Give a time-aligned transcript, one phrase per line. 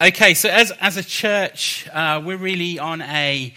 [0.00, 3.52] Okay, so as, as a church, uh, we're really on a,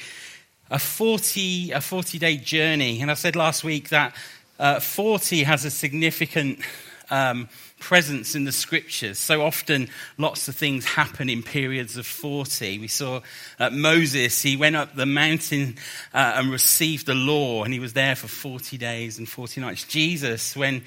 [0.72, 3.00] a 40, a 40 day journey.
[3.00, 4.16] And I said last week that
[4.58, 6.58] uh, 40 has a significant
[7.12, 7.48] um,
[7.80, 9.20] presence in the scriptures.
[9.20, 12.80] So often, lots of things happen in periods of 40.
[12.80, 13.22] We saw
[13.60, 15.76] uh, Moses, he went up the mountain
[16.12, 19.84] uh, and received the law, and he was there for 40 days and 40 nights.
[19.84, 20.82] Jesus, when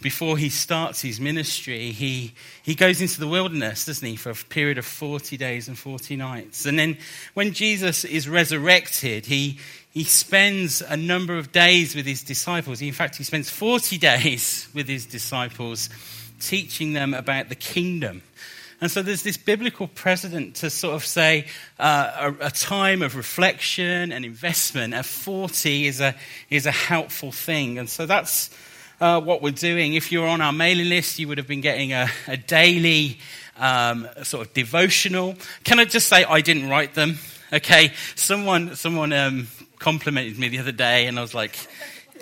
[0.00, 4.34] before he starts his ministry, he, he goes into the wilderness, doesn't he, for a
[4.34, 6.66] period of 40 days and 40 nights.
[6.66, 6.98] And then
[7.34, 9.58] when Jesus is resurrected, he,
[9.90, 12.82] he spends a number of days with his disciples.
[12.82, 15.88] In fact, he spends 40 days with his disciples,
[16.40, 18.22] teaching them about the kingdom.
[18.78, 21.46] And so there's this biblical precedent to sort of say
[21.78, 26.14] uh, a, a, time of reflection and investment at 40 is a,
[26.50, 27.78] is a helpful thing.
[27.78, 28.50] And so that's
[29.00, 29.94] uh, what we're doing.
[29.94, 33.18] If you're on our mailing list, you would have been getting a, a daily
[33.58, 35.34] um, sort of devotional.
[35.64, 37.18] Can I just say I didn't write them?
[37.52, 39.48] Okay, someone someone um,
[39.78, 41.56] complimented me the other day, and I was like,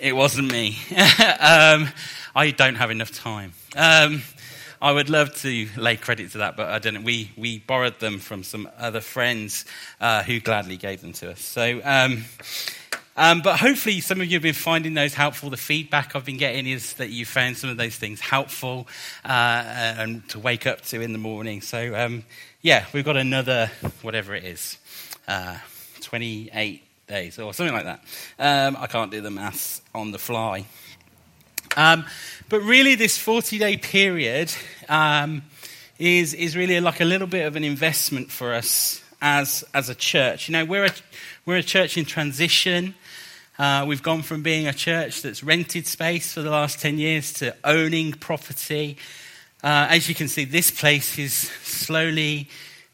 [0.01, 0.77] it wasn't me.
[1.41, 1.89] um,
[2.35, 3.55] I don't have enough time.
[3.77, 4.23] Um,
[4.83, 7.05] I would love to lay credit to that, but I don't.
[7.05, 9.65] We, we borrowed them from some other friends
[10.01, 11.41] uh, who gladly gave them to us.
[11.41, 12.25] So, um,
[13.17, 15.51] um, but hopefully, some of you have been finding those helpful.
[15.51, 18.89] The feedback I've been getting is that you found some of those things helpful
[19.25, 21.61] uh, and to wake up to in the morning.
[21.61, 22.25] So, um,
[22.61, 23.71] yeah, we've got another,
[24.03, 24.79] whatever it is,
[25.29, 25.59] uh,
[26.01, 28.01] 28 days or something like that.
[28.39, 30.67] Um, I can't do the maths on the fly.
[31.77, 32.05] Um,
[32.49, 34.53] but really, this 40 day period
[34.89, 35.43] um,
[35.99, 39.95] is, is really like a little bit of an investment for us as, as a
[39.95, 40.49] church.
[40.49, 40.93] You know, we're a,
[41.47, 42.95] we're a church in transition.
[43.57, 47.33] Uh, we've gone from being a church that's rented space for the last 10 years
[47.33, 48.97] to owning property.
[49.63, 52.49] Uh, as you can see, this place is slowly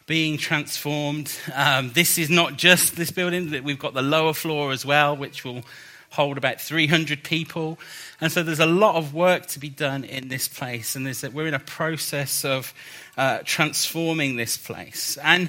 [0.06, 1.34] being transformed.
[1.54, 5.46] Um, this is not just this building, we've got the lower floor as well, which
[5.46, 5.62] will
[6.10, 7.78] hold about 300 people.
[8.20, 10.94] And so there's a lot of work to be done in this place.
[10.94, 12.74] And we're in a process of
[13.16, 15.16] uh, transforming this place.
[15.22, 15.48] And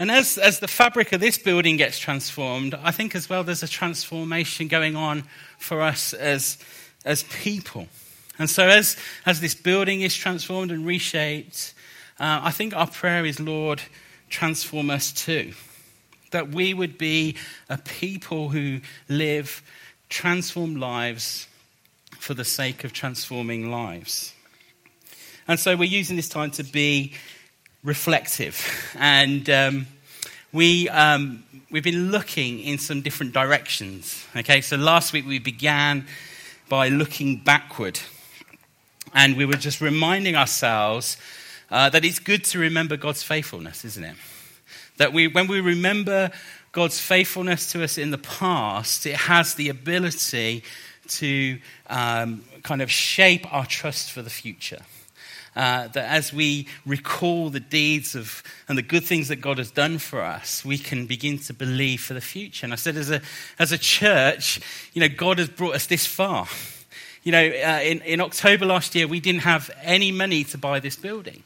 [0.00, 3.62] and as, as the fabric of this building gets transformed, I think as well there's
[3.62, 5.24] a transformation going on
[5.58, 6.56] for us as,
[7.04, 7.86] as people.
[8.38, 8.96] And so as,
[9.26, 11.74] as this building is transformed and reshaped,
[12.18, 13.82] uh, I think our prayer is, Lord,
[14.30, 15.52] transform us too.
[16.30, 17.36] That we would be
[17.68, 19.62] a people who live
[20.08, 21.46] transformed lives
[22.18, 24.32] for the sake of transforming lives.
[25.46, 27.12] And so we're using this time to be
[27.82, 28.94] reflective.
[28.98, 29.86] And um,
[30.52, 34.26] we, um, we've been looking in some different directions.
[34.36, 36.06] Okay, so last week we began
[36.68, 37.98] by looking backward.
[39.14, 41.16] And we were just reminding ourselves
[41.70, 44.16] uh, that it's good to remember God's faithfulness, isn't it?
[44.98, 46.30] That we, when we remember
[46.72, 50.62] God's faithfulness to us in the past, it has the ability
[51.08, 51.58] to
[51.88, 54.80] um, kind of shape our trust for the future.
[55.56, 59.72] Uh, that as we recall the deeds of and the good things that God has
[59.72, 62.64] done for us, we can begin to believe for the future.
[62.64, 63.20] And I said, as a,
[63.58, 64.60] as a church,
[64.92, 66.46] you know, God has brought us this far.
[67.22, 70.80] You know, uh, in, in October last year, we didn't have any money to buy
[70.80, 71.42] this building.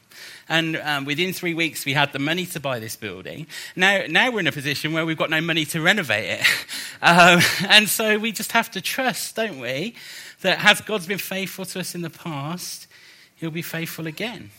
[0.47, 3.47] And um, within three weeks, we had the money to buy this building.
[3.75, 6.47] Now, now we're in a position where we've got no money to renovate it.
[7.01, 9.93] Um, and so we just have to trust, don't we,
[10.41, 12.87] that has God's been faithful to us in the past,
[13.35, 14.51] he'll be faithful again.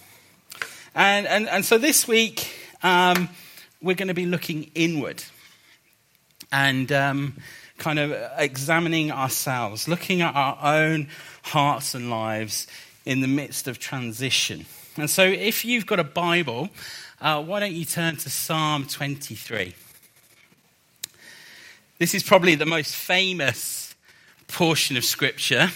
[0.94, 3.28] And, and, and so this week, um,
[3.82, 5.22] we're going to be looking inward
[6.52, 7.36] and um,
[7.78, 11.08] kind of examining ourselves, looking at our own
[11.42, 12.66] hearts and lives
[13.04, 14.66] in the midst of transition.
[14.96, 16.70] And so, if you've got a Bible,
[17.20, 19.74] uh, why don't you turn to Psalm 23?
[21.98, 23.94] This is probably the most famous
[24.48, 25.70] portion of Scripture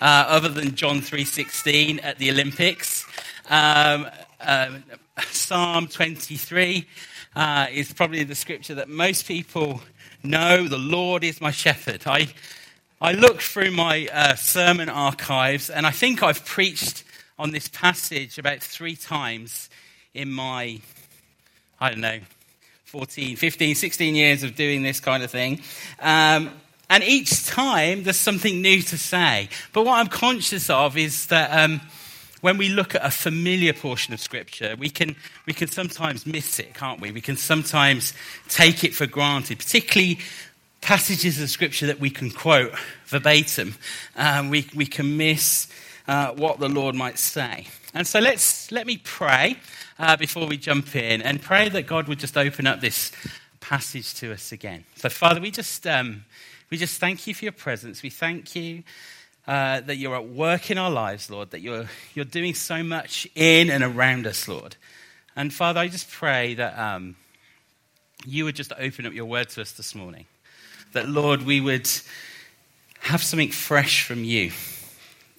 [0.00, 3.06] uh, other than John 3.16 at the Olympics.
[3.48, 4.08] Um,
[4.40, 4.78] uh,
[5.30, 6.86] Psalm 23
[7.36, 9.82] uh, is probably the scripture that most people
[10.22, 10.66] know.
[10.66, 12.02] The Lord is my shepherd.
[12.06, 12.28] I,
[13.00, 17.04] I looked through my uh, sermon archives and I think I've preached
[17.38, 19.70] on this passage about three times
[20.14, 20.80] in my,
[21.80, 22.20] I don't know,
[22.84, 25.62] 14, 15, 16 years of doing this kind of thing.
[26.00, 26.50] Um,
[26.90, 29.48] and each time there's something new to say.
[29.72, 31.80] But what I'm conscious of is that um,
[32.40, 35.14] when we look at a familiar portion of Scripture, we can,
[35.46, 37.12] we can sometimes miss it, can't we?
[37.12, 38.12] We can sometimes
[38.48, 40.18] take it for granted, particularly
[40.80, 42.74] passages of Scripture that we can quote
[43.06, 43.76] verbatim.
[44.16, 45.68] Um, we, we can miss
[46.08, 47.68] uh, what the Lord might say.
[47.94, 49.56] And so let's let me pray
[49.98, 53.12] uh, before we jump in and pray that God would just open up this
[53.60, 54.84] passage to us again.
[54.96, 56.24] So, Father, we just um,
[56.70, 58.02] we just thank you for your presence.
[58.02, 58.84] We thank you.
[59.46, 63.26] Uh, that you're at work in our lives, Lord, that you're, you're doing so much
[63.34, 64.76] in and around us, Lord.
[65.34, 67.16] And Father, I just pray that um,
[68.24, 70.26] you would just open up your word to us this morning.
[70.92, 71.90] That, Lord, we would
[73.00, 74.52] have something fresh from you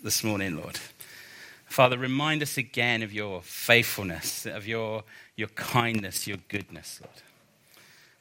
[0.03, 0.79] this morning, Lord.
[1.65, 5.03] Father, remind us again of your faithfulness, of your,
[5.37, 7.21] your kindness, your goodness, Lord.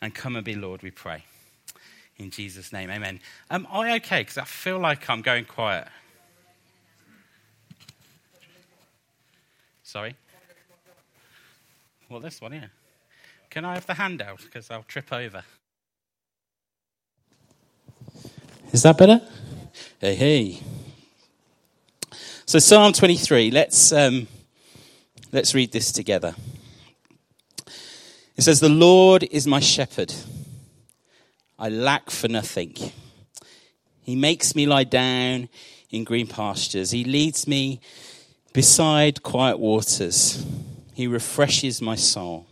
[0.01, 1.25] And come and be Lord, we pray.
[2.21, 3.19] In Jesus' name, amen.
[3.51, 4.21] Am I okay?
[4.21, 5.89] Because I feel like I'm going quiet.
[9.83, 10.15] Sorry?
[12.11, 12.67] Well, this one, yeah.
[13.49, 14.43] Can I have the handout?
[14.43, 15.45] Because I'll trip over.
[18.71, 19.23] Is that better?
[19.99, 20.61] Hey, hey.
[22.45, 24.29] So, Psalm 23, let's, um,
[25.33, 26.35] let's read this together.
[28.37, 30.13] It says, The Lord is my shepherd.
[31.61, 32.75] I lack for nothing.
[34.03, 35.51] He makes me lie down
[35.91, 36.91] in green pastures.
[36.91, 37.83] He leads me
[38.55, 40.43] beside quiet waters.
[40.95, 42.47] He refreshes my soul.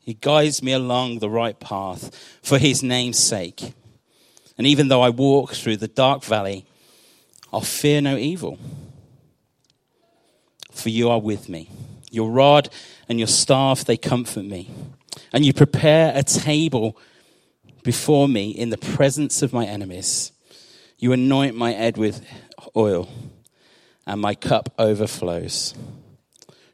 [0.00, 3.74] He guides me along the right path for his name's sake.
[4.56, 6.64] And even though I walk through the dark valley,
[7.52, 8.58] I'll fear no evil.
[10.72, 11.68] For you are with me.
[12.10, 12.70] Your rod
[13.06, 14.70] and your staff, they comfort me.
[15.30, 16.96] And you prepare a table
[17.82, 20.32] before me in the presence of my enemies.
[20.98, 22.26] You anoint my head with
[22.76, 23.08] oil,
[24.06, 25.74] and my cup overflows.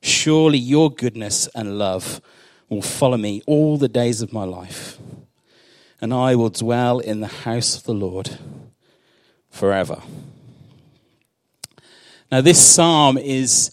[0.01, 2.21] Surely your goodness and love
[2.69, 4.99] will follow me all the days of my life,
[6.01, 8.39] and I will dwell in the house of the Lord
[9.51, 10.03] forever.
[12.31, 13.71] Now, this psalm is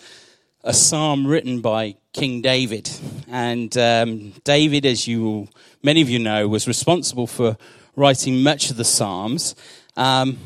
[0.63, 2.89] a psalm written by King David.
[3.27, 5.47] And um, David, as you
[5.81, 7.57] many of you know, was responsible for
[7.95, 9.55] writing much of the psalms.
[9.97, 10.37] Um,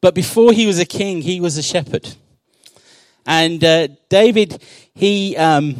[0.00, 2.14] but before he was a king, he was a shepherd.
[3.26, 4.62] And uh, David,
[4.94, 5.36] he.
[5.36, 5.76] Um,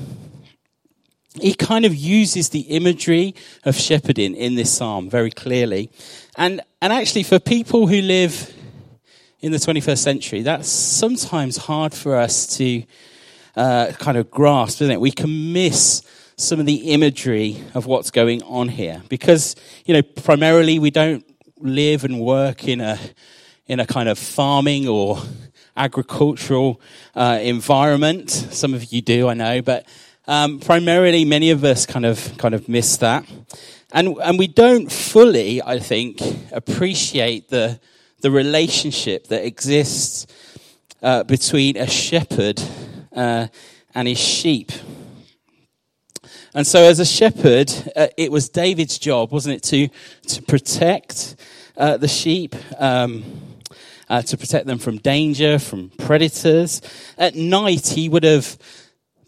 [1.40, 3.34] he kind of uses the imagery
[3.64, 5.90] of shepherding in this psalm very clearly.
[6.36, 8.52] And, and actually, for people who live
[9.40, 12.82] in the 21st century, that's sometimes hard for us to
[13.56, 15.00] uh, kind of grasp, isn't it?
[15.00, 16.02] We can miss
[16.36, 19.54] some of the imagery of what's going on here because,
[19.84, 21.24] you know, primarily we don't
[21.58, 22.98] live and work in a,
[23.66, 25.22] in a kind of farming or
[25.76, 26.80] agricultural
[27.14, 28.30] uh, environment.
[28.30, 29.86] Some of you do, I know, but
[30.26, 33.24] um, primarily many of us kind of kind of miss that,
[33.92, 36.20] and and we don't fully, I think,
[36.52, 37.80] appreciate the
[38.20, 40.26] the relationship that exists
[41.02, 42.62] uh, between a shepherd
[43.14, 43.48] uh,
[43.94, 44.72] and his sheep.
[46.54, 49.88] And so, as a shepherd, uh, it was David's job, wasn't it, to,
[50.28, 51.36] to protect
[51.76, 53.24] uh, the sheep, um,
[54.08, 56.82] uh, to protect them from danger, from predators.
[57.16, 58.58] At night, he would have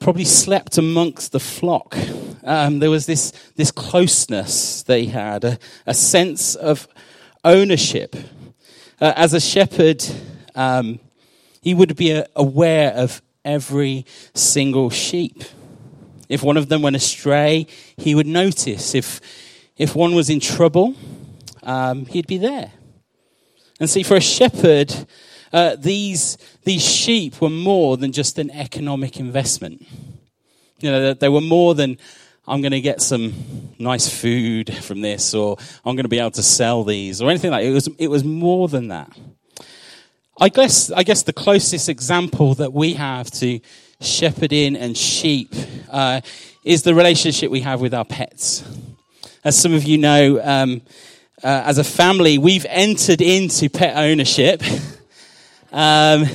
[0.01, 1.97] probably slept amongst the flock.
[2.43, 6.87] Um, there was this, this closeness they had, a, a sense of
[7.43, 8.15] ownership
[9.01, 10.05] uh, as a shepherd,
[10.55, 11.01] um,
[11.63, 15.45] he would be uh, aware of every single sheep.
[16.29, 18.95] If one of them went astray, he would notice.
[18.95, 19.21] If,
[19.77, 20.95] if one was in trouble,
[21.63, 22.73] um, he'd be there.
[23.81, 24.95] And see, for a shepherd,
[25.53, 29.87] uh, these, these sheep were more than just an economic investment.
[30.81, 31.99] You know, they were more than
[32.47, 33.33] I'm going to get some
[33.79, 37.51] nice food from this, or I'm going to be able to sell these, or anything
[37.51, 37.69] like that.
[37.69, 39.17] It was, it was more than that.
[40.41, 43.61] I guess, I guess the closest example that we have to
[44.01, 45.55] shepherding and sheep
[45.89, 46.23] uh,
[46.65, 48.65] is the relationship we have with our pets.
[49.45, 50.83] As some of you know, um,
[51.45, 54.61] uh, as a family, we've entered into pet ownership.
[55.73, 56.27] um,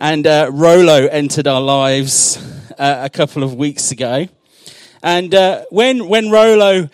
[0.00, 2.36] and uh, Rolo entered our lives
[2.76, 4.26] uh, a couple of weeks ago.
[5.04, 6.90] And uh, when, when Rolo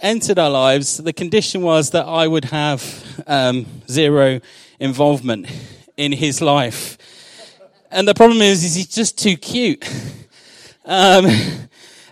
[0.00, 4.40] entered our lives, the condition was that I would have um, zero
[4.78, 5.46] involvement
[5.96, 6.98] in his life.
[7.90, 9.88] And the problem is, is he's just too cute.
[10.84, 11.26] Um,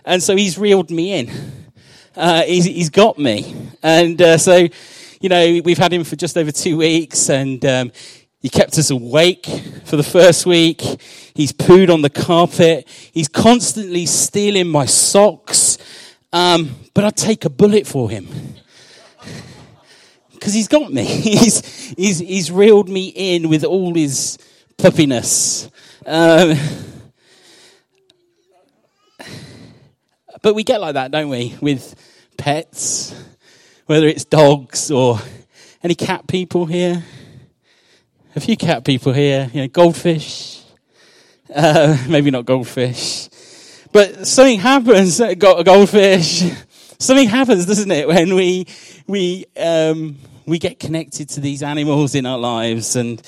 [0.05, 1.31] and so he's reeled me in.
[2.15, 3.55] Uh, he's, he's got me.
[3.81, 4.67] And uh, so,
[5.19, 7.91] you know, we've had him for just over two weeks and um,
[8.39, 9.45] he kept us awake
[9.85, 10.81] for the first week.
[11.33, 12.87] He's pooed on the carpet.
[13.11, 15.77] He's constantly stealing my socks.
[16.31, 18.27] Um, but I'd take a bullet for him.
[20.43, 21.05] Because he's got me.
[21.05, 24.37] he's, he's, he's reeled me in with all his
[24.77, 25.71] puppiness.
[26.05, 26.57] Um,
[30.41, 31.55] but we get like that, don't we?
[31.61, 31.95] With
[32.37, 33.15] pets,
[33.85, 35.17] whether it's dogs or
[35.81, 37.05] any cat people here.
[38.35, 40.61] A few cat people here, you know, goldfish.
[41.55, 43.29] Uh, maybe not goldfish.
[43.93, 46.43] But something happens, uh, got a goldfish.
[46.99, 48.65] Something happens, doesn't it, when we,
[49.07, 53.21] we, um, we get connected to these animals in our lives and,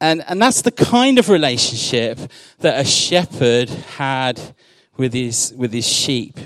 [0.00, 2.18] and, and that's the kind of relationship
[2.58, 4.40] that a shepherd had
[4.96, 6.38] with his, with his sheep.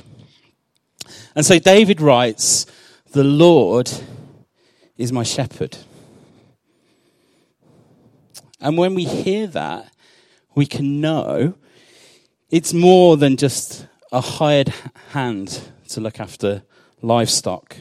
[1.35, 2.67] And so David writes,
[3.13, 3.91] The Lord
[4.97, 5.77] is my shepherd.
[8.61, 9.91] And when we hear that,
[10.55, 11.55] we can know
[12.51, 14.73] it's more than just a hired
[15.13, 16.63] hand to look after
[17.01, 17.77] livestock.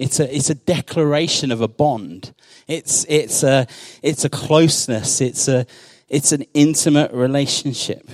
[0.00, 2.32] It's a, it's a declaration of a bond.
[2.66, 3.66] It's, it's, a,
[4.02, 5.20] it's a closeness.
[5.20, 5.66] It's, a,
[6.08, 8.08] it's an intimate relationship.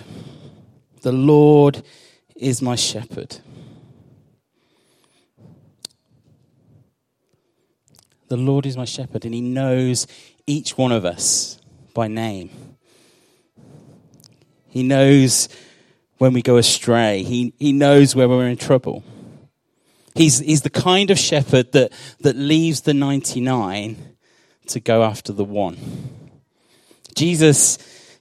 [1.02, 1.84] The Lord
[2.34, 3.36] is my shepherd.
[8.26, 10.08] The Lord is my shepherd, and He knows
[10.44, 11.60] each one of us
[11.94, 12.50] by name.
[14.66, 15.48] He knows
[16.18, 19.04] when we go astray, He, he knows where we're in trouble.
[20.16, 24.16] He's, he's the kind of shepherd that, that leaves the 99
[24.68, 25.76] to go after the one.
[27.14, 27.78] Jesus,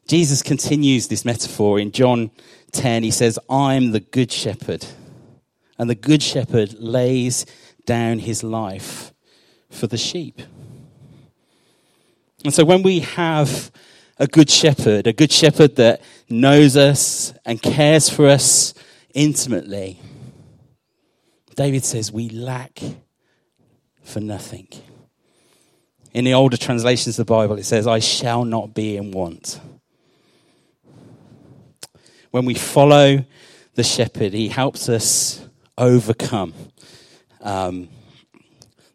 [0.08, 2.32] Jesus continues this metaphor in John
[2.74, 3.04] 10.
[3.04, 4.86] He says, I'm the good shepherd.
[5.80, 7.46] And the good shepherd lays
[7.86, 9.14] down his life
[9.70, 10.42] for the sheep.
[12.44, 13.72] And so when we have
[14.18, 18.74] a good shepherd, a good shepherd that knows us and cares for us
[19.14, 20.00] intimately,
[21.56, 22.82] David says, We lack
[24.04, 24.68] for nothing.
[26.14, 29.60] In the older translations of the Bible, it says, I shall not be in want.
[32.32, 33.26] When we follow
[33.74, 35.46] the shepherd, he helps us
[35.78, 36.54] overcome
[37.42, 37.90] um,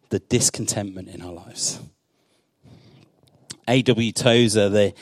[0.09, 1.79] the discontentment in our lives.
[3.67, 4.11] A.W.
[4.11, 4.93] Tozer, the,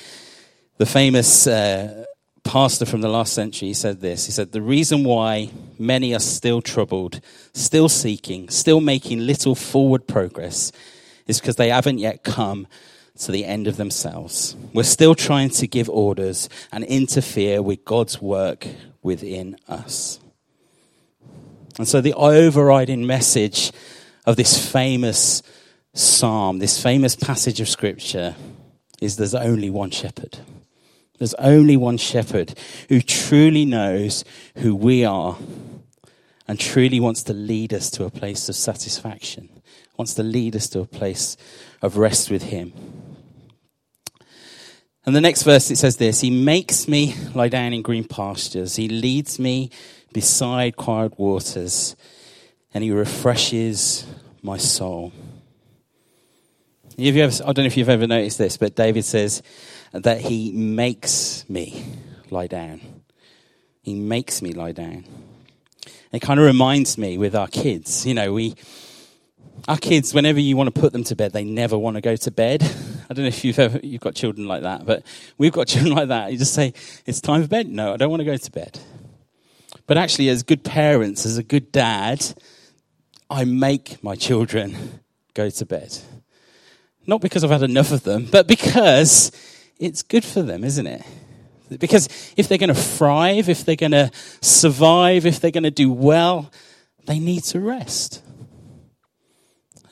[0.77, 2.05] the famous uh,
[2.49, 4.25] pastor from the last century he said this.
[4.25, 7.21] He said, The reason why many are still troubled,
[7.53, 10.71] still seeking, still making little forward progress
[11.27, 12.65] is because they haven't yet come
[13.19, 14.55] to the end of themselves.
[14.73, 18.67] We're still trying to give orders and interfere with God's work
[19.03, 20.19] within us.
[21.77, 23.71] And so the overriding message
[24.25, 25.43] of this famous
[25.93, 28.35] psalm, this famous passage of scripture,
[28.99, 30.39] is there's only one shepherd.
[31.19, 32.57] There's only one shepherd
[32.87, 34.23] who truly knows
[34.57, 35.37] who we are
[36.47, 39.49] and truly wants to lead us to a place of satisfaction,
[39.97, 41.37] wants to lead us to a place
[41.81, 42.73] of rest with him.
[45.05, 48.77] And the next verse it says this He makes me lie down in green pastures,
[48.77, 49.69] He leads me
[50.13, 51.95] beside quiet waters,
[52.73, 54.05] and He refreshes
[54.41, 55.11] my soul.
[56.97, 59.41] Have you ever, I don't know if you've ever noticed this, but David says,
[59.91, 61.83] that he makes me
[62.29, 62.81] lie down.
[63.81, 65.05] He makes me lie down.
[66.11, 68.55] It kind of reminds me with our kids, you know, we,
[69.67, 72.15] our kids, whenever you want to put them to bed, they never want to go
[72.15, 72.63] to bed.
[73.09, 75.03] I don't know if you've ever, you've got children like that, but
[75.37, 76.31] we've got children like that.
[76.31, 76.73] You just say,
[77.05, 77.67] it's time for bed.
[77.67, 78.79] No, I don't want to go to bed.
[79.85, 82.25] But actually, as good parents, as a good dad,
[83.29, 85.01] I make my children
[85.33, 85.97] go to bed.
[87.05, 89.31] Not because I've had enough of them, but because
[89.79, 91.01] it's good for them, isn't it?
[91.79, 95.71] Because if they're going to thrive, if they're going to survive, if they're going to
[95.71, 96.51] do well,
[97.05, 98.21] they need to rest.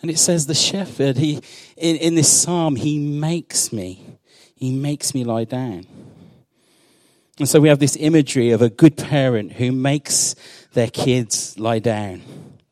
[0.01, 1.41] And it says the shepherd, he,
[1.75, 4.19] in, in this psalm, he makes me.
[4.55, 5.85] He makes me lie down.
[7.39, 10.35] And so we have this imagery of a good parent who makes
[10.73, 12.23] their kids lie down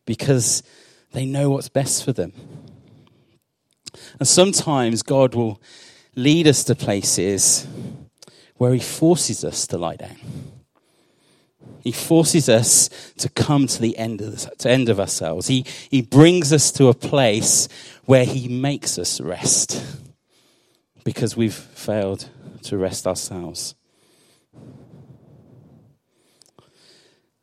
[0.06, 0.64] because
[1.12, 2.34] they know what's best for them.
[4.20, 5.62] And sometimes God will
[6.16, 7.68] lead us to places
[8.58, 10.18] where He forces us to lie down.
[11.82, 15.48] He forces us to come to the end of, to end of ourselves.
[15.48, 17.68] He, he brings us to a place
[18.06, 19.84] where He makes us rest
[21.04, 22.30] because we've failed
[22.64, 23.76] to rest ourselves.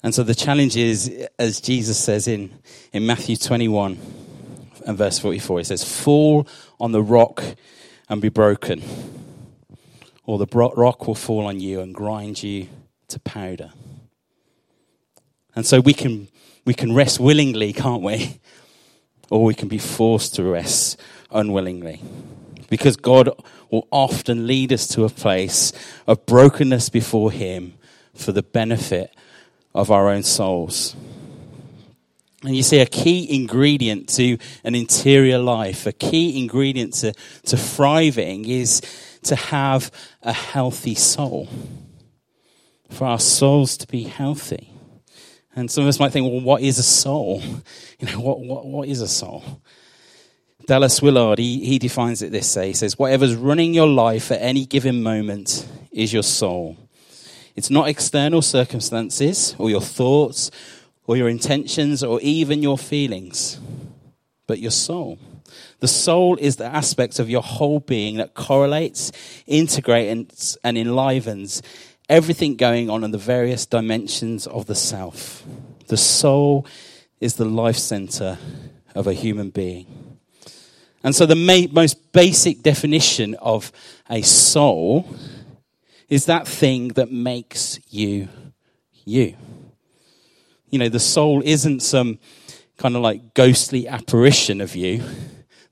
[0.03, 2.53] And so the challenge is, as Jesus says in,
[2.93, 3.99] in Matthew 21
[4.85, 6.49] and verse 44, he says, Fall
[6.81, 7.45] on the rock
[8.09, 8.83] and be broken,
[10.25, 12.69] or the rock will fall on you and grind you
[13.09, 13.73] to powder.
[15.55, 16.29] And so we can,
[16.65, 18.41] we can rest willingly, can't we?
[19.33, 22.03] or we can be forced to rest unwillingly.
[22.69, 23.31] Because God
[23.71, 25.73] will often lead us to a place
[26.07, 27.73] of brokenness before Him
[28.15, 29.11] for the benefit
[29.75, 30.95] of our own souls.
[32.45, 37.13] And you see, a key ingredient to an interior life, a key ingredient to,
[37.47, 38.81] to thriving is
[39.25, 41.49] to have a healthy soul.
[42.91, 44.71] For our souls to be healthy.
[45.55, 47.43] And some of us might think, well, what is a soul?
[48.01, 49.45] You know, what, what, what is a soul?
[50.67, 52.67] Dallas Willard, he, he defines it this way.
[52.67, 56.77] He says, whatever's running your life at any given moment is your soul.
[57.55, 60.51] It's not external circumstances or your thoughts
[61.07, 63.59] or your intentions or even your feelings,
[64.47, 65.19] but your soul.
[65.81, 69.13] The soul is the aspect of your whole being that correlates,
[69.47, 71.63] integrates, and enlivens
[72.09, 75.45] everything going on in the various dimensions of the self.
[75.89, 76.67] The soul
[77.21, 78.39] is the life center
[78.95, 80.19] of a human being.
[81.05, 83.73] And so, the ma- most basic definition of
[84.09, 85.09] a soul
[86.09, 88.29] is that thing that makes you
[89.05, 89.35] you.
[90.73, 92.19] You know, the soul isn't some
[92.79, 95.05] kind of like ghostly apparition of you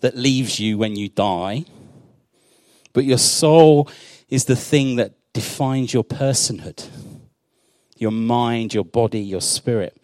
[0.00, 1.64] that leaves you when you die,
[2.92, 3.88] but your soul
[4.28, 6.86] is the thing that defines your personhood,
[7.96, 9.96] your mind, your body, your spirit.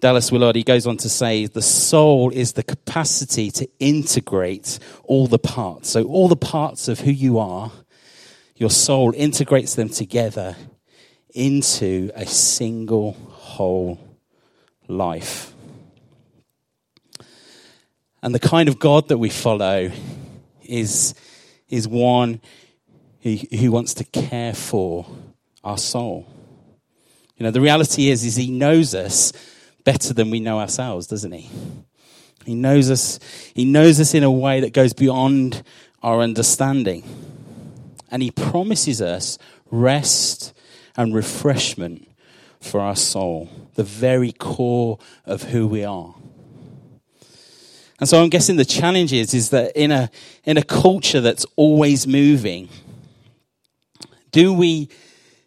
[0.00, 5.28] Dallas Willard, he goes on to say, the soul is the capacity to integrate all
[5.28, 5.88] the parts.
[5.90, 7.70] So, all the parts of who you are,
[8.56, 10.56] your soul integrates them together
[11.32, 14.11] into a single whole
[14.92, 15.54] life.
[18.22, 19.90] And the kind of God that we follow
[20.62, 21.14] is,
[21.68, 22.40] is one
[23.22, 25.06] who, who wants to care for
[25.64, 26.26] our soul.
[27.36, 29.32] You know, the reality is, is he knows us
[29.84, 31.50] better than we know ourselves, doesn't he?
[32.44, 33.18] He knows us,
[33.54, 35.62] he knows us in a way that goes beyond
[36.02, 37.02] our understanding.
[38.10, 39.38] And he promises us
[39.70, 40.52] rest
[40.96, 42.08] and refreshment
[42.62, 46.14] for our soul, the very core of who we are.
[48.00, 50.10] And so I'm guessing the challenge is, is that in a,
[50.44, 52.68] in a culture that's always moving,
[54.32, 54.88] do we,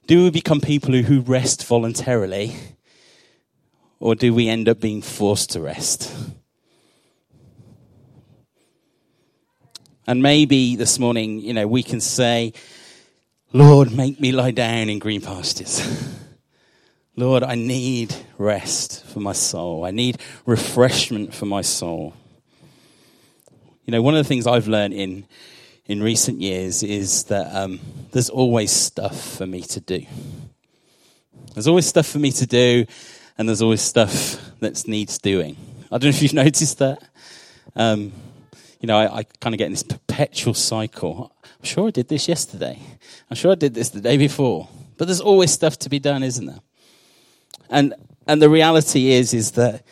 [0.08, 2.56] do we become people who, who rest voluntarily?
[4.00, 6.14] Or do we end up being forced to rest?
[10.08, 12.54] And maybe this morning, you know, we can say,
[13.52, 15.82] Lord, make me lie down in green pastures.
[17.18, 19.86] Lord, I need rest for my soul.
[19.86, 22.14] I need refreshment for my soul.
[23.86, 25.26] You know, one of the things I've learned in,
[25.86, 27.80] in recent years is that um,
[28.12, 30.06] there's always stuff for me to do.
[31.54, 32.86] There's always stuff for me to do,
[33.38, 35.56] and there's always stuff that needs doing.
[35.86, 37.02] I don't know if you've noticed that.
[37.78, 38.12] Um,
[38.82, 41.32] you know, I, I kind of get in this perpetual cycle.
[41.44, 42.78] I'm sure I did this yesterday.
[43.30, 44.68] I'm sure I did this the day before.
[44.98, 46.60] But there's always stuff to be done, isn't there?
[47.70, 47.94] And,
[48.28, 49.84] and the reality is, is that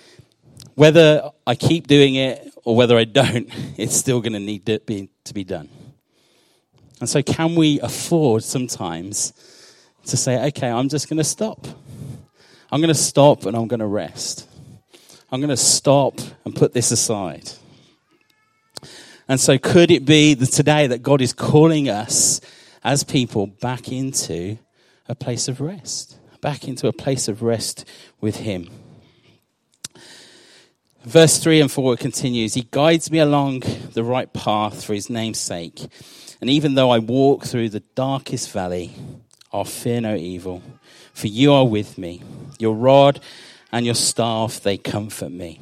[0.76, 4.80] whether I keep doing it or whether I don't, it's still going to need to
[4.80, 5.70] be, to be done.
[7.00, 9.34] And so, can we afford sometimes
[10.06, 11.68] to say, okay, I'm just going to stop?
[12.72, 14.48] I'm going to stop and I'm going to rest.
[15.32, 17.50] I'm going to stop and put this aside.
[19.28, 22.40] And so, could it be that today that God is calling us
[22.84, 24.58] as people back into
[25.08, 26.18] a place of rest?
[26.44, 27.86] Back into a place of rest
[28.20, 28.70] with Him.
[31.06, 35.40] Verse 3 and 4 continues He guides me along the right path for His name's
[35.40, 35.80] sake.
[36.42, 38.92] And even though I walk through the darkest valley,
[39.54, 40.62] I'll fear no evil,
[41.14, 42.22] for you are with me.
[42.60, 43.22] Your rod
[43.72, 45.62] and your staff, they comfort me.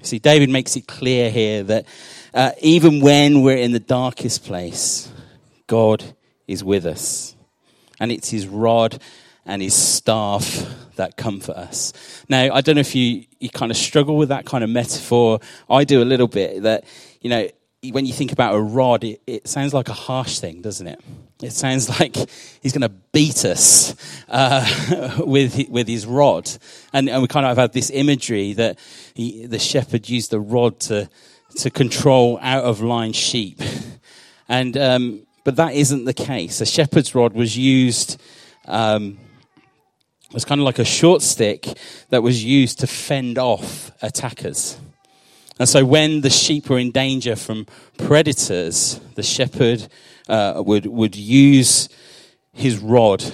[0.00, 1.84] See, David makes it clear here that
[2.32, 5.12] uh, even when we're in the darkest place,
[5.66, 6.02] God
[6.46, 7.34] is with us
[8.00, 9.00] and it's his rod
[9.44, 12.24] and his staff that comfort us.
[12.28, 15.40] Now, I don't know if you, you kind of struggle with that kind of metaphor.
[15.70, 16.84] I do a little bit that,
[17.20, 17.48] you know,
[17.82, 21.00] when you think about a rod, it, it sounds like a harsh thing, doesn't it?
[21.42, 22.16] It sounds like
[22.60, 23.94] he's going to beat us
[24.28, 26.50] uh, with, with his rod.
[26.92, 28.78] And, and we kind of have had this imagery that
[29.14, 31.08] he, the shepherd used the rod to,
[31.56, 33.60] to control out of line sheep.
[34.48, 36.60] And um, but that isn't the case.
[36.60, 38.20] A shepherd's rod was used,
[38.66, 39.16] um,
[40.30, 41.66] was kind of like a short stick
[42.10, 44.78] that was used to fend off attackers.
[45.58, 47.64] And so when the sheep were in danger from
[47.96, 49.88] predators, the shepherd
[50.28, 51.88] uh, would, would use
[52.52, 53.24] his rod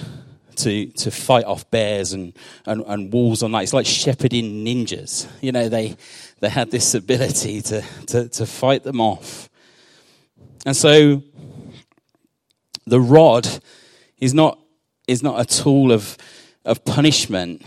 [0.55, 2.31] to, to fight off bears and,
[2.65, 3.63] and, and wolves on night.
[3.63, 5.27] It's like shepherding ninjas.
[5.41, 5.97] You know, they,
[6.39, 9.49] they had this ability to, to, to fight them off.
[10.65, 11.21] And so
[12.85, 13.47] the rod
[14.19, 14.59] is not,
[15.07, 16.17] is not a tool of,
[16.63, 17.63] of punishment,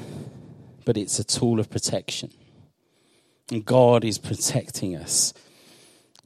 [0.85, 2.31] but it's a tool of protection.
[3.51, 5.33] And God is protecting us.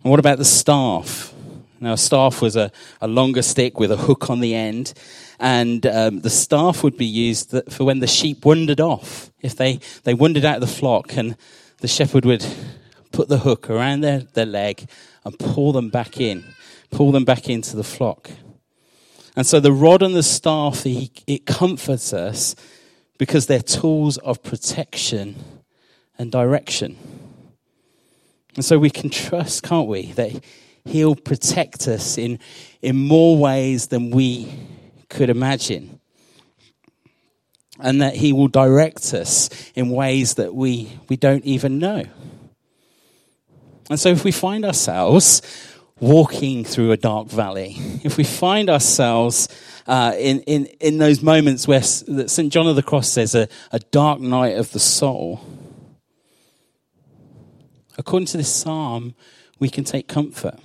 [0.03, 1.33] And what about the staff?
[1.81, 4.95] Now, a staff was a, a longer stick with a hook on the end,
[5.41, 9.33] and um, the staff would be used for when the sheep wandered off.
[9.41, 11.37] If they, they wandered out of the flock, and
[11.79, 12.47] the shepherd would
[13.11, 14.89] put the hook around their, their leg
[15.25, 16.45] and pull them back in,
[16.93, 18.31] pull them back into the flock.
[19.37, 22.55] And so the rod and the staff, it comforts us
[23.19, 25.37] because they're tools of protection
[26.19, 26.97] and direction.
[28.55, 30.45] And so we can trust, can't we, that
[30.85, 32.41] He'll protect us in,
[32.83, 34.53] in more ways than we
[35.09, 36.01] could imagine.
[37.79, 42.05] And that He will direct us in ways that we, we don't even know.
[43.89, 45.43] And so if we find ourselves
[46.01, 49.49] walking through a dark valley, if we find ourselves
[49.87, 52.53] uh, in, in, in those moments where St.
[52.53, 55.41] John of the Cross says a, a dark night of the soul,
[57.99, 59.15] according to this psalm,
[59.59, 60.59] we can take comfort.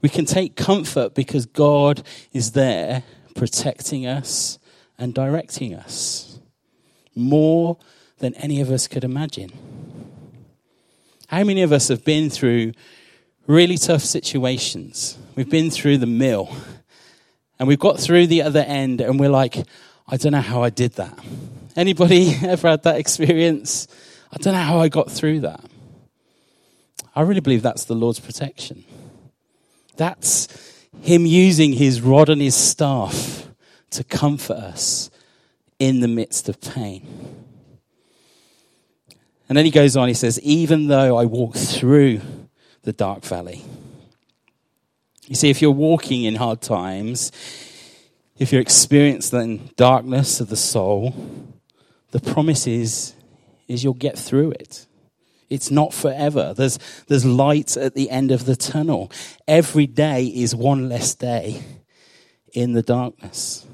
[0.00, 2.02] We can take comfort because God
[2.32, 4.58] is there protecting us
[4.98, 6.40] and directing us
[7.14, 7.78] more
[8.18, 9.50] than any of us could imagine.
[11.28, 12.72] How many of us have been through
[13.46, 15.18] really tough situations?
[15.34, 16.54] We've been through the mill
[17.58, 19.56] and we've got through the other end and we're like,
[20.08, 21.18] I don't know how I did that.
[21.76, 23.88] Anybody ever had that experience?
[24.32, 25.64] I don't know how I got through that.
[27.14, 28.84] I really believe that's the Lord's protection.
[29.96, 30.48] That's
[31.02, 33.46] Him using His rod and His staff
[33.90, 35.10] to comfort us
[35.78, 37.06] in the midst of pain.
[39.48, 42.22] And then he goes on, he says, Even though I walk through
[42.82, 43.62] the dark valley.
[45.26, 47.30] You see, if you're walking in hard times,
[48.38, 51.14] if you're experiencing darkness of the soul,
[52.10, 53.14] the promise is,
[53.68, 54.86] is you'll get through it.
[55.48, 56.54] It's not forever.
[56.56, 59.12] There's, there's light at the end of the tunnel.
[59.46, 61.62] Every day is one less day
[62.52, 63.66] in the darkness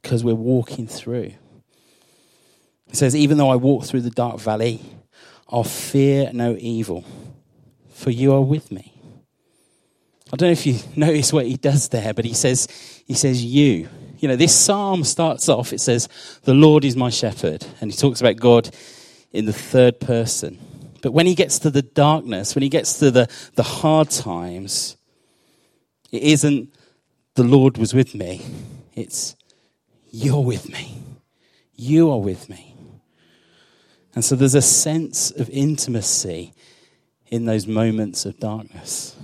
[0.00, 1.32] because we're walking through.
[2.88, 4.80] It says, Even though I walk through the dark valley,
[5.48, 7.04] I'll fear no evil,
[8.02, 8.92] for you are with me.
[10.32, 12.68] I don't know if you notice what he does there, but he says,
[13.06, 13.88] he says, you.
[14.18, 16.08] You know, this psalm starts off, it says,
[16.44, 17.64] the Lord is my shepherd.
[17.80, 18.70] And he talks about God
[19.32, 20.58] in the third person.
[21.00, 24.96] But when he gets to the darkness, when he gets to the, the hard times,
[26.12, 26.72] it isn't
[27.34, 28.42] the Lord was with me.
[28.94, 29.34] It's
[30.10, 31.02] you're with me.
[31.74, 32.76] You are with me.
[34.14, 36.52] And so there's a sense of intimacy
[37.32, 39.16] in those moments of darkness.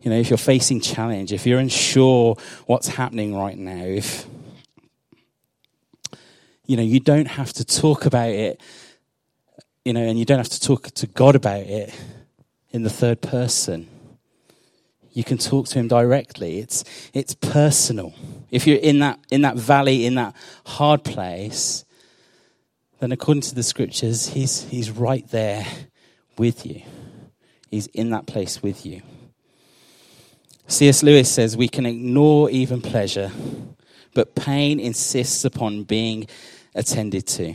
[0.00, 2.36] You know, if you're facing challenge, if you're unsure
[2.66, 4.26] what's happening right now, if,
[6.66, 8.60] you know, you don't have to talk about it
[9.84, 11.94] you know, and you don't have to talk to God about it
[12.70, 13.88] in the third person.
[15.12, 16.58] You can talk to him directly.
[16.58, 18.14] It's, it's personal.
[18.50, 20.36] If you're in that, in that valley, in that
[20.66, 21.84] hard place,
[23.00, 25.66] then according to the scriptures, he's, he's right there
[26.40, 26.80] with you.
[27.70, 29.02] He's in that place with you.
[30.68, 31.02] C.S.
[31.02, 33.30] Lewis says we can ignore even pleasure,
[34.14, 36.26] but pain insists upon being
[36.74, 37.54] attended to.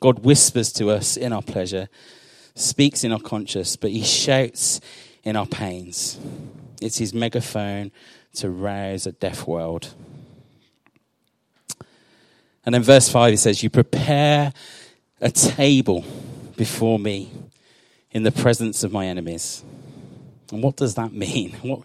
[0.00, 1.88] God whispers to us in our pleasure,
[2.54, 4.78] speaks in our conscience, but he shouts
[5.24, 6.18] in our pains.
[6.82, 7.90] It's his megaphone
[8.34, 9.94] to rouse a deaf world.
[12.66, 14.52] And then verse 5 he says, You prepare
[15.22, 16.04] a table
[16.58, 17.32] before me
[18.10, 19.64] in the presence of my enemies.
[20.52, 21.56] And what does that mean?
[21.62, 21.80] What,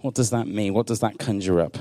[0.00, 0.72] what does that mean?
[0.72, 1.76] What does that conjure up?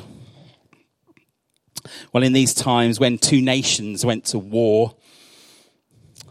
[2.11, 4.95] Well, in these times when two nations went to war,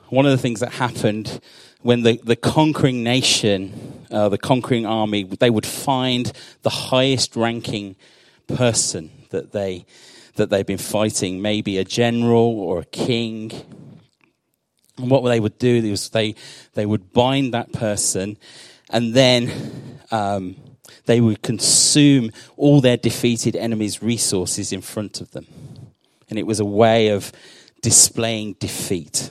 [0.09, 1.41] one of the things that happened
[1.83, 7.95] when the, the conquering nation, uh, the conquering army, they would find the highest ranking
[8.49, 9.85] person that they
[10.37, 13.53] that they've been fighting, maybe a general or a king.
[14.97, 16.35] And what they would do is they
[16.75, 18.37] they would bind that person,
[18.91, 20.57] and then um,
[21.07, 25.47] they would consume all their defeated enemies' resources in front of them,
[26.31, 27.33] and it was a way of
[27.83, 29.31] displaying defeat.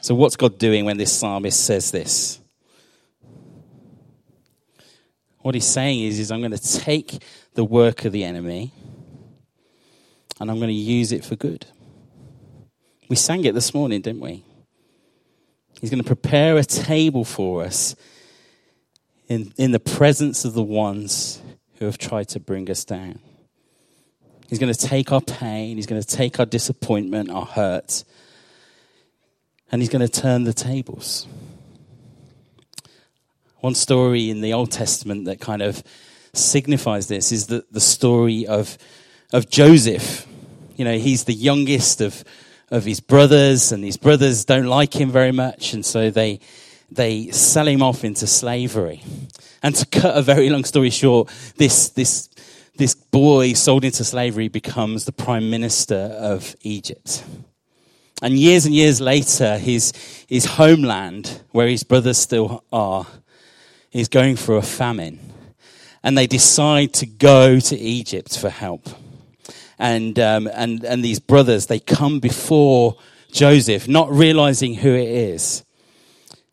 [0.00, 2.38] So, what's God doing when this psalmist says this?
[5.40, 7.22] What he's saying is, is I'm going to take
[7.54, 8.72] the work of the enemy
[10.40, 11.66] and I'm going to use it for good.
[13.08, 14.44] We sang it this morning, didn't we?
[15.80, 17.96] He's going to prepare a table for us
[19.28, 21.40] in, in the presence of the ones
[21.78, 23.20] who have tried to bring us down.
[24.48, 28.04] He's going to take our pain, he's going to take our disappointment, our hurt,
[29.70, 31.26] and he's going to turn the tables.
[33.60, 35.82] One story in the Old Testament that kind of
[36.32, 38.78] signifies this is the, the story of,
[39.32, 40.26] of Joseph.
[40.76, 42.24] You know, he's the youngest of,
[42.70, 46.40] of his brothers, and his brothers don't like him very much, and so they,
[46.90, 49.02] they sell him off into slavery.
[49.62, 52.28] And to cut a very long story short, this, this,
[52.76, 57.24] this boy sold into slavery becomes the prime minister of Egypt.
[58.20, 59.92] And years and years later, his,
[60.28, 63.06] his homeland, where his brothers still are,
[63.92, 65.20] is going through a famine.
[66.02, 68.88] And they decide to go to Egypt for help.
[69.78, 72.96] And, um, and, and these brothers, they come before
[73.30, 75.64] Joseph, not realizing who it is.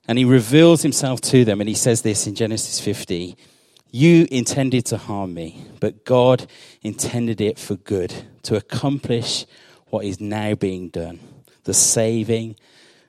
[0.08, 3.36] And he reveals himself to them, and he says this in Genesis 50
[3.92, 6.48] You intended to harm me, but God
[6.84, 9.46] intended it for good, to accomplish
[9.88, 11.20] what is now being done
[11.64, 12.56] the saving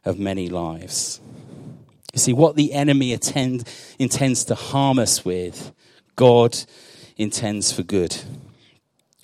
[0.04, 1.20] of many lives.
[2.14, 5.72] You see, what the enemy attend, intends to harm us with,
[6.16, 6.56] God
[7.18, 8.16] intends for good.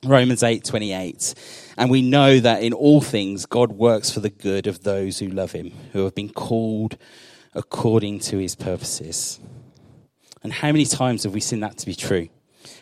[0.04, 1.34] Romans 8 28.
[1.76, 5.28] And we know that in all things, God works for the good of those who
[5.28, 6.96] love him, who have been called
[7.54, 9.38] according to his purposes.
[10.42, 12.28] And how many times have we seen that to be true?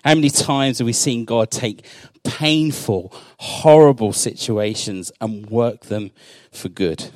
[0.03, 1.85] How many times have we seen God take
[2.25, 6.13] painful, horrible situations and work them
[6.53, 7.11] for good?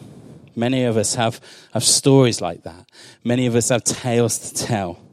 [0.55, 1.41] Many of us have,
[1.73, 2.87] have stories like that.
[3.25, 5.04] Many of us have tales to tell.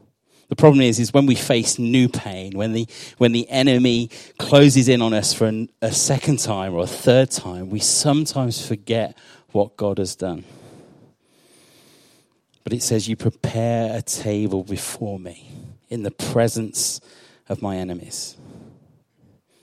[0.52, 2.86] The problem is, is when we face new pain, when the,
[3.16, 7.30] when the enemy closes in on us for an, a second time or a third
[7.30, 9.16] time, we sometimes forget
[9.52, 10.44] what God has done.
[12.64, 15.48] But it says, You prepare a table before me
[15.88, 17.00] in the presence
[17.48, 18.36] of my enemies.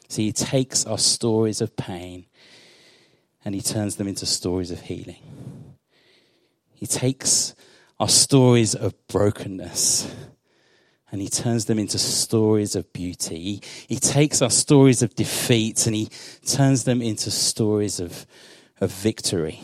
[0.08, 2.26] See, he takes our stories of pain
[3.46, 5.22] and he turns them into stories of healing.
[6.74, 7.54] He takes
[8.00, 10.16] our stories of brokenness
[11.12, 13.40] and he turns them into stories of beauty.
[13.40, 16.10] He, he takes our stories of defeat and he
[16.46, 18.26] turns them into stories of,
[18.80, 19.62] of victory.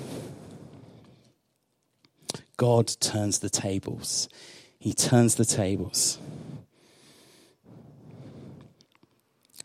[2.58, 4.30] God turns the tables.
[4.80, 6.20] He turns the tables.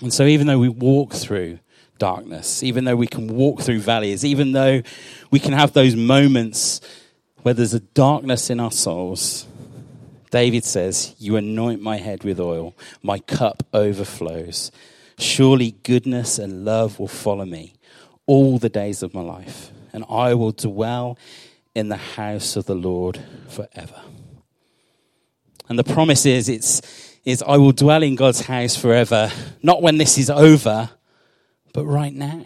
[0.01, 1.59] And so, even though we walk through
[1.99, 4.83] darkness, even though we can walk through valleys, even though
[5.31, 6.81] we can have those moments
[7.43, 9.47] where there's a darkness in our souls,
[10.31, 14.71] David says, You anoint my head with oil, my cup overflows.
[15.19, 17.75] Surely goodness and love will follow me
[18.27, 21.19] all the days of my life, and I will dwell
[21.75, 24.01] in the house of the Lord forever.
[25.69, 26.81] And the promise is, it's,
[27.25, 29.31] is I will dwell in God's house forever,
[29.63, 30.91] not when this is over,
[31.73, 32.45] but right now.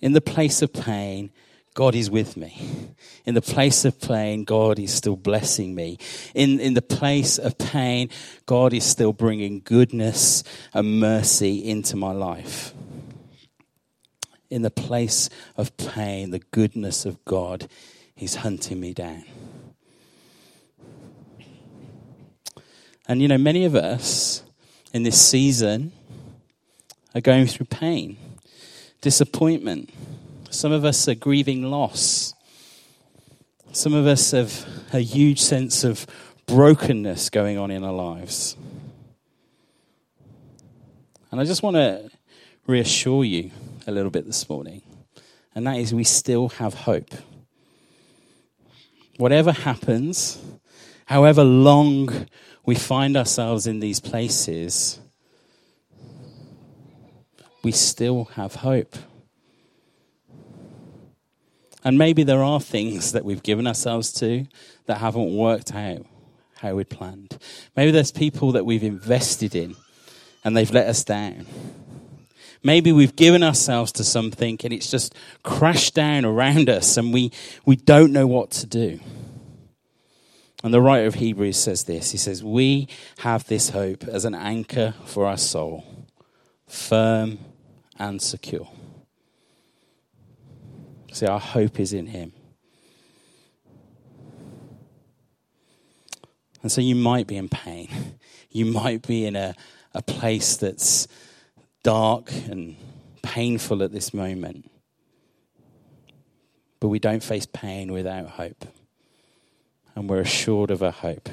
[0.00, 1.30] In the place of pain,
[1.74, 2.75] God is with me.
[3.24, 5.98] In the place of pain, God is still blessing me.
[6.34, 8.08] In, in the place of pain,
[8.46, 12.72] God is still bringing goodness and mercy into my life.
[14.48, 17.68] In the place of pain, the goodness of God
[18.16, 19.24] is hunting me down.
[23.08, 24.42] And you know, many of us
[24.92, 25.92] in this season
[27.14, 28.16] are going through pain,
[29.00, 29.90] disappointment.
[30.50, 32.34] Some of us are grieving loss.
[33.76, 36.06] Some of us have a huge sense of
[36.46, 38.56] brokenness going on in our lives.
[41.30, 42.10] And I just want to
[42.66, 43.50] reassure you
[43.86, 44.80] a little bit this morning,
[45.54, 47.10] and that is we still have hope.
[49.18, 50.40] Whatever happens,
[51.04, 52.28] however long
[52.64, 55.00] we find ourselves in these places,
[57.62, 58.96] we still have hope.
[61.86, 64.48] And maybe there are things that we've given ourselves to
[64.86, 66.04] that haven't worked out
[66.58, 67.38] how we'd planned.
[67.76, 69.76] Maybe there's people that we've invested in
[70.42, 71.46] and they've let us down.
[72.64, 77.30] Maybe we've given ourselves to something and it's just crashed down around us and we,
[77.64, 78.98] we don't know what to do.
[80.64, 84.34] And the writer of Hebrews says this He says, We have this hope as an
[84.34, 85.84] anchor for our soul,
[86.66, 87.38] firm
[87.96, 88.68] and secure.
[91.16, 92.34] See, our hope is in Him.
[96.60, 97.88] And so you might be in pain.
[98.50, 99.54] You might be in a,
[99.92, 101.08] a place that's
[101.82, 102.76] dark and
[103.20, 104.70] painful at this moment.
[106.80, 108.64] But we don't face pain without hope.
[109.94, 111.28] And we're assured of a hope.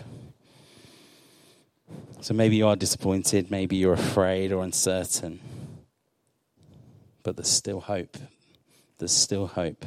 [2.19, 5.39] So maybe you are disappointed, maybe you're afraid or uncertain.
[7.23, 8.17] But there's still hope.
[9.03, 9.83] There's still hope.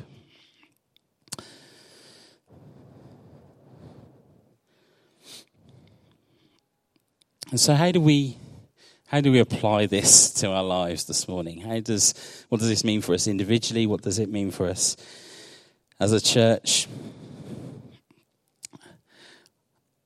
[7.51, 8.37] And so how do we
[9.07, 11.63] how do we apply this to our lives this morning?
[11.63, 12.13] How does
[12.51, 13.87] what does this mean for us individually?
[13.87, 14.99] What does it mean for us
[15.99, 16.87] as a church?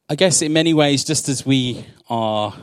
[0.09, 2.55] I guess in many ways, just as we are,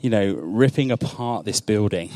[0.00, 2.12] you know, ripping apart this building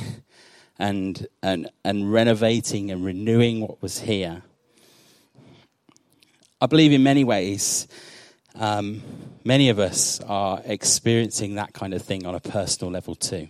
[0.78, 4.42] and and and renovating and renewing what was here,
[6.60, 7.88] I believe in many ways
[8.58, 9.02] um,
[9.44, 13.48] many of us are experiencing that kind of thing on a personal level too.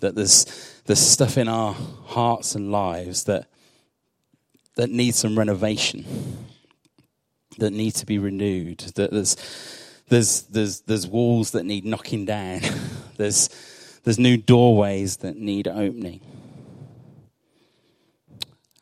[0.00, 0.44] That there's,
[0.86, 3.46] there's stuff in our hearts and lives that,
[4.76, 6.04] that needs some renovation,
[7.58, 9.36] that need to be renewed, that there's,
[10.08, 12.60] there's, there's, there's walls that need knocking down,
[13.16, 13.48] there's,
[14.06, 16.20] there's new doorways that need opening.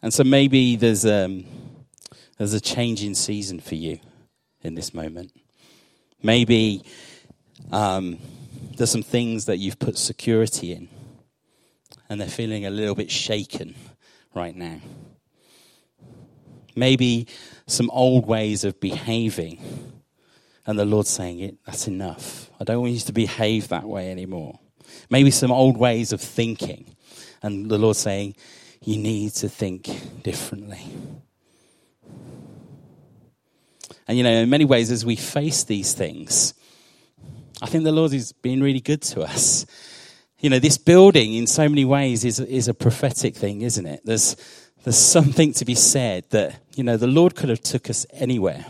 [0.02, 1.46] And so maybe there's, um,
[2.36, 4.00] there's a changing season for you
[4.60, 5.32] in this moment.
[6.22, 6.84] Maybe
[7.72, 8.18] um,
[8.76, 10.90] there's some things that you've put security in,
[12.10, 13.74] and they're feeling a little bit shaken
[14.34, 14.82] right now.
[16.76, 17.28] Maybe
[17.66, 19.58] some old ways of behaving,
[20.66, 22.50] and the Lord's saying, it, That's enough.
[22.60, 24.58] I don't want you to behave that way anymore.
[25.10, 26.96] Maybe some old ways of thinking,
[27.42, 28.36] and the Lord's saying,
[28.82, 30.82] You need to think differently.
[34.06, 36.54] And, you know, in many ways, as we face these things,
[37.62, 39.64] I think the Lord is being really good to us.
[40.40, 44.02] You know, this building, in so many ways, is, is a prophetic thing, isn't it?
[44.04, 44.36] There's,
[44.82, 48.66] there's something to be said that, you know, the Lord could have took us anywhere.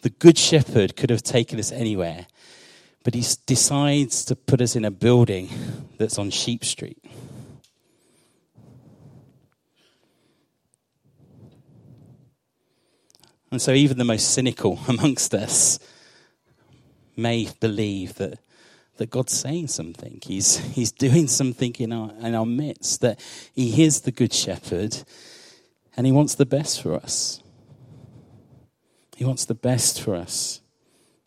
[0.00, 2.26] The Good Shepherd could have taken us anywhere.
[3.06, 5.48] But he decides to put us in a building
[5.96, 7.00] that's on Sheep Street.
[13.52, 15.78] And so, even the most cynical amongst us
[17.16, 18.40] may believe that,
[18.96, 20.20] that God's saying something.
[20.24, 23.20] He's, he's doing something in our, in our midst, that
[23.54, 25.04] He is the Good Shepherd
[25.96, 27.40] and He wants the best for us.
[29.14, 30.60] He wants the best for us.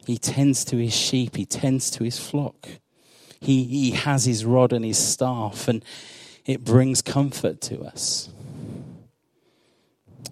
[0.05, 2.67] He tends to His sheep, He tends to His flock.
[3.39, 5.83] He, he has His rod and His staff, and
[6.45, 8.29] it brings comfort to us.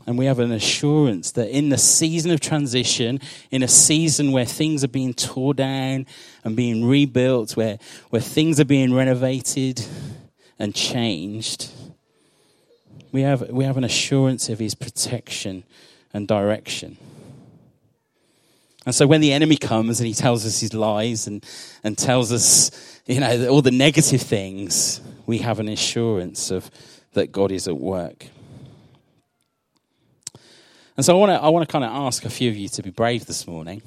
[0.07, 3.19] And we have an assurance that in the season of transition,
[3.51, 6.05] in a season where things are being torn down
[6.45, 7.77] and being rebuilt, where,
[8.09, 9.85] where things are being renovated
[10.57, 11.69] and changed,
[13.11, 15.65] we have, we have an assurance of his protection
[16.13, 16.97] and direction.
[18.87, 21.45] And so when the enemy comes and he tells us his lies and,
[21.83, 26.71] and tells us, you know, all the negative things, we have an assurance of
[27.11, 28.27] that God is at work.
[30.95, 32.69] And so I want to I want to kind of ask a few of you
[32.69, 33.81] to be brave this morning,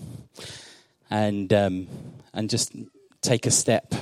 [1.09, 1.89] and um,
[2.35, 2.77] and just
[3.23, 3.95] take a step.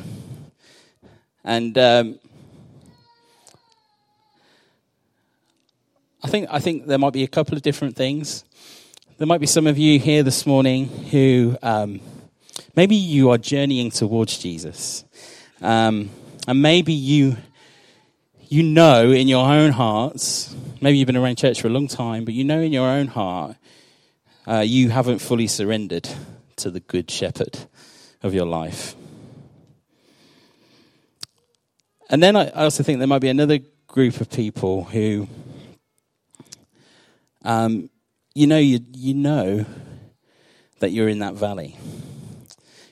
[1.44, 2.18] And um,
[6.24, 8.44] I think I think there might be a couple of different things.
[9.18, 12.00] There might be some of you here this morning who um,
[12.76, 15.04] maybe you are journeying towards Jesus,
[15.60, 16.10] um,
[16.46, 17.36] and maybe you
[18.48, 22.24] you know in your own hearts, maybe you've been around church for a long time,
[22.24, 23.56] but you know in your own heart,
[24.46, 26.08] uh, you haven't fully surrendered
[26.54, 27.58] to the good shepherd
[28.22, 28.94] of your life.
[32.08, 35.26] And then I also think there might be another group of people who,
[37.44, 37.90] um,
[38.34, 39.64] you know, you, you know
[40.80, 41.76] that you're in that valley.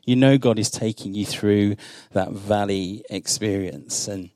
[0.04, 1.76] You know God is taking you through
[2.12, 4.08] that valley experience.
[4.08, 4.30] And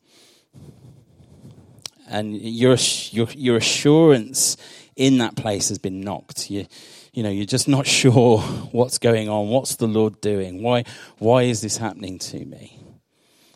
[2.11, 2.77] and your,
[3.13, 4.57] your, your assurance
[4.97, 6.51] in that place has been knocked.
[6.51, 6.67] You,
[7.13, 9.49] you know, you're just not sure what's going on.
[9.49, 10.61] What's the Lord doing?
[10.63, 10.85] Why,
[11.19, 12.79] why is this happening to me?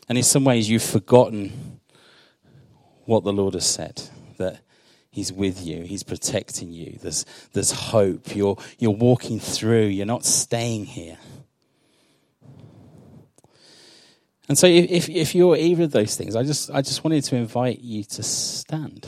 [0.07, 1.81] And in some ways, you've forgotten
[3.05, 4.01] what the Lord has said
[4.37, 4.61] that
[5.15, 6.99] He's with you, He's protecting you.
[7.01, 8.35] There's, there's hope.
[8.35, 11.17] You're, you're walking through, you're not staying here.
[14.49, 17.37] And so if, if you're either of those things, I just, I just wanted to
[17.37, 19.07] invite you to stand.